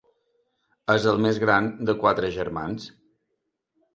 És 0.93 1.05
la 1.09 1.13
més 1.25 1.37
gran 1.43 1.69
de 1.89 1.95
quatre 2.05 2.31
germans. 2.39 2.87